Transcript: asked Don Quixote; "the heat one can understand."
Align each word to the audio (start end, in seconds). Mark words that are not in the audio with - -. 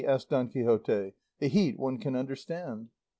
asked 0.07 0.29
Don 0.29 0.47
Quixote; 0.49 1.13
"the 1.37 1.47
heat 1.47 1.77
one 1.77 1.99
can 1.99 2.15
understand." 2.15 2.89